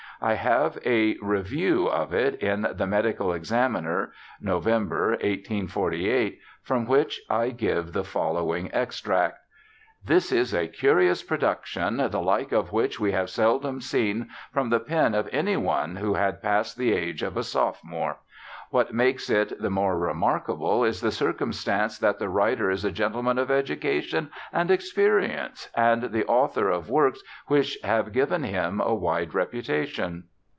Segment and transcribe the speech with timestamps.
[0.23, 7.19] I have a review of it in the Medical Examiner y November, 1848, from which
[7.27, 9.37] I give the following extract:
[10.05, 14.79] 'This is a curious production, the hke of which we have seldom seen from the
[14.79, 18.17] pen of any one who had passed the age of a sophomore.
[18.71, 23.37] What makes it the more remarkable is the circumstance that the writer is a gentleman
[23.37, 29.31] of education and experience, and the author of works which have given him a wide
[29.31, 30.23] repu tation.'